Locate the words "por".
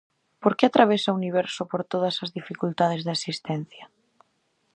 0.43-0.53, 1.71-1.81